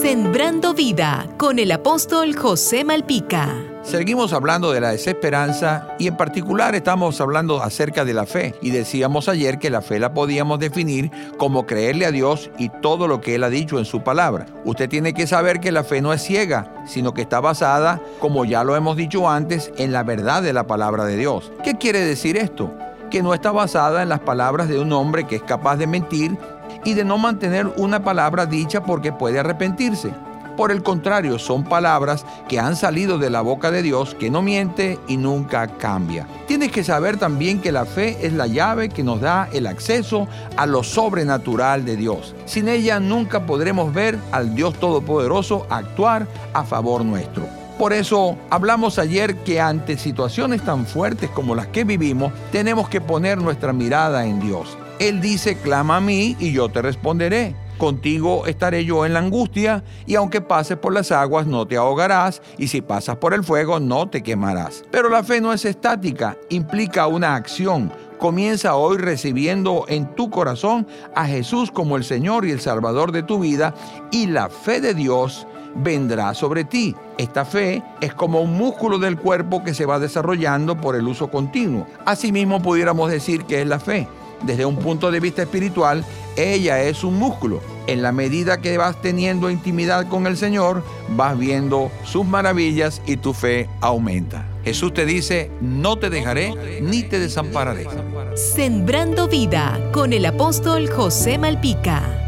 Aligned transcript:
Sembrando 0.00 0.74
vida 0.74 1.26
con 1.38 1.58
el 1.58 1.72
apóstol 1.72 2.36
José 2.36 2.84
Malpica. 2.84 3.48
Seguimos 3.82 4.32
hablando 4.32 4.70
de 4.70 4.80
la 4.80 4.90
desesperanza 4.90 5.88
y 5.98 6.06
en 6.06 6.16
particular 6.16 6.76
estamos 6.76 7.20
hablando 7.20 7.60
acerca 7.60 8.04
de 8.04 8.14
la 8.14 8.24
fe 8.24 8.54
y 8.62 8.70
decíamos 8.70 9.28
ayer 9.28 9.58
que 9.58 9.70
la 9.70 9.82
fe 9.82 9.98
la 9.98 10.14
podíamos 10.14 10.60
definir 10.60 11.10
como 11.36 11.66
creerle 11.66 12.06
a 12.06 12.12
Dios 12.12 12.48
y 12.58 12.68
todo 12.68 13.08
lo 13.08 13.20
que 13.20 13.34
Él 13.34 13.42
ha 13.42 13.50
dicho 13.50 13.76
en 13.80 13.84
su 13.84 14.04
palabra. 14.04 14.46
Usted 14.64 14.88
tiene 14.88 15.14
que 15.14 15.26
saber 15.26 15.58
que 15.58 15.72
la 15.72 15.82
fe 15.82 16.00
no 16.00 16.12
es 16.12 16.22
ciega, 16.22 16.72
sino 16.86 17.12
que 17.12 17.22
está 17.22 17.40
basada, 17.40 18.00
como 18.20 18.44
ya 18.44 18.62
lo 18.62 18.76
hemos 18.76 18.96
dicho 18.96 19.28
antes, 19.28 19.72
en 19.78 19.92
la 19.92 20.04
verdad 20.04 20.44
de 20.44 20.52
la 20.52 20.68
palabra 20.68 21.06
de 21.06 21.16
Dios. 21.16 21.50
¿Qué 21.64 21.76
quiere 21.76 22.04
decir 22.04 22.36
esto? 22.36 22.72
Que 23.10 23.20
no 23.20 23.34
está 23.34 23.50
basada 23.50 24.04
en 24.04 24.10
las 24.10 24.20
palabras 24.20 24.68
de 24.68 24.78
un 24.78 24.92
hombre 24.92 25.26
que 25.26 25.36
es 25.36 25.42
capaz 25.42 25.76
de 25.76 25.88
mentir 25.88 26.38
y 26.84 26.94
de 26.94 27.04
no 27.04 27.18
mantener 27.18 27.66
una 27.76 28.02
palabra 28.02 28.46
dicha 28.46 28.82
porque 28.82 29.12
puede 29.12 29.38
arrepentirse. 29.38 30.12
Por 30.58 30.72
el 30.72 30.82
contrario, 30.82 31.38
son 31.38 31.62
palabras 31.62 32.26
que 32.48 32.58
han 32.58 32.74
salido 32.74 33.16
de 33.16 33.30
la 33.30 33.42
boca 33.42 33.70
de 33.70 33.80
Dios 33.80 34.16
que 34.18 34.28
no 34.28 34.42
miente 34.42 34.98
y 35.06 35.16
nunca 35.16 35.68
cambia. 35.68 36.26
Tienes 36.48 36.72
que 36.72 36.82
saber 36.82 37.16
también 37.16 37.60
que 37.60 37.70
la 37.70 37.84
fe 37.84 38.26
es 38.26 38.32
la 38.32 38.48
llave 38.48 38.88
que 38.88 39.04
nos 39.04 39.20
da 39.20 39.48
el 39.52 39.68
acceso 39.68 40.26
a 40.56 40.66
lo 40.66 40.82
sobrenatural 40.82 41.84
de 41.84 41.96
Dios. 41.96 42.34
Sin 42.44 42.66
ella 42.66 42.98
nunca 42.98 43.46
podremos 43.46 43.94
ver 43.94 44.18
al 44.32 44.56
Dios 44.56 44.74
Todopoderoso 44.74 45.64
actuar 45.70 46.26
a 46.52 46.64
favor 46.64 47.04
nuestro. 47.04 47.46
Por 47.78 47.92
eso 47.92 48.36
hablamos 48.50 48.98
ayer 48.98 49.36
que 49.44 49.60
ante 49.60 49.96
situaciones 49.96 50.62
tan 50.62 50.86
fuertes 50.86 51.30
como 51.30 51.54
las 51.54 51.68
que 51.68 51.84
vivimos, 51.84 52.32
tenemos 52.50 52.88
que 52.88 53.00
poner 53.00 53.38
nuestra 53.38 53.72
mirada 53.72 54.26
en 54.26 54.40
Dios. 54.40 54.76
Él 54.98 55.20
dice, 55.20 55.56
clama 55.56 55.98
a 55.98 56.00
mí 56.00 56.36
y 56.40 56.52
yo 56.52 56.68
te 56.68 56.82
responderé. 56.82 57.54
Contigo 57.78 58.46
estaré 58.46 58.84
yo 58.84 59.06
en 59.06 59.14
la 59.14 59.20
angustia, 59.20 59.84
y 60.04 60.16
aunque 60.16 60.40
pases 60.40 60.76
por 60.76 60.92
las 60.92 61.12
aguas 61.12 61.46
no 61.46 61.68
te 61.68 61.76
ahogarás, 61.76 62.42
y 62.58 62.66
si 62.66 62.80
pasas 62.80 63.16
por 63.18 63.32
el 63.32 63.44
fuego 63.44 63.78
no 63.78 64.08
te 64.08 64.24
quemarás. 64.24 64.82
Pero 64.90 65.08
la 65.08 65.22
fe 65.22 65.40
no 65.40 65.52
es 65.52 65.64
estática, 65.64 66.36
implica 66.48 67.06
una 67.06 67.36
acción. 67.36 67.92
Comienza 68.18 68.74
hoy 68.74 68.96
recibiendo 68.96 69.84
en 69.86 70.12
tu 70.16 70.28
corazón 70.28 70.88
a 71.14 71.26
Jesús 71.26 71.70
como 71.70 71.96
el 71.96 72.02
Señor 72.02 72.44
y 72.44 72.50
el 72.50 72.58
Salvador 72.58 73.12
de 73.12 73.22
tu 73.22 73.38
vida, 73.38 73.72
y 74.10 74.26
la 74.26 74.48
fe 74.48 74.80
de 74.80 74.94
Dios 74.94 75.46
vendrá 75.76 76.34
sobre 76.34 76.64
ti. 76.64 76.96
Esta 77.16 77.44
fe 77.44 77.84
es 78.00 78.12
como 78.12 78.40
un 78.40 78.58
músculo 78.58 78.98
del 78.98 79.16
cuerpo 79.16 79.62
que 79.62 79.74
se 79.74 79.86
va 79.86 80.00
desarrollando 80.00 80.76
por 80.76 80.96
el 80.96 81.06
uso 81.06 81.30
continuo. 81.30 81.86
Asimismo 82.04 82.60
pudiéramos 82.60 83.08
decir 83.08 83.44
que 83.44 83.60
es 83.62 83.68
la 83.68 83.78
fe 83.78 84.08
desde 84.42 84.66
un 84.66 84.76
punto 84.76 85.10
de 85.10 85.20
vista 85.20 85.42
espiritual, 85.42 86.04
ella 86.36 86.82
es 86.82 87.04
un 87.04 87.18
músculo. 87.18 87.60
En 87.86 88.02
la 88.02 88.12
medida 88.12 88.60
que 88.60 88.76
vas 88.78 89.00
teniendo 89.00 89.50
intimidad 89.50 90.08
con 90.08 90.26
el 90.26 90.36
Señor, 90.36 90.84
vas 91.10 91.38
viendo 91.38 91.90
sus 92.04 92.26
maravillas 92.26 93.02
y 93.06 93.16
tu 93.16 93.32
fe 93.32 93.68
aumenta. 93.80 94.46
Jesús 94.64 94.92
te 94.92 95.06
dice, 95.06 95.50
no 95.60 95.96
te 95.96 96.10
dejaré 96.10 96.80
ni 96.82 97.02
te 97.02 97.18
desampararé. 97.18 97.86
Sembrando 98.34 99.26
vida 99.28 99.80
con 99.92 100.12
el 100.12 100.26
apóstol 100.26 100.88
José 100.90 101.38
Malpica. 101.38 102.27